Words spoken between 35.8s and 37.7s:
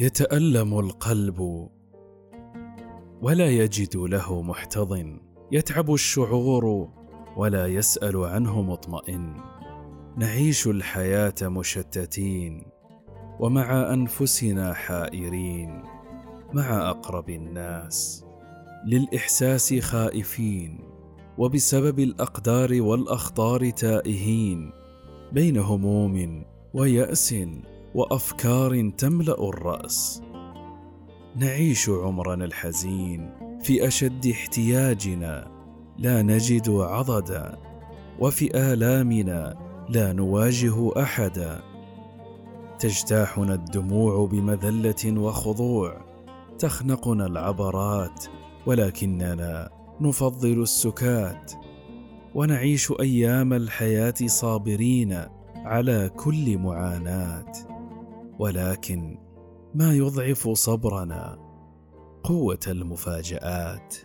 لا نجد عضدا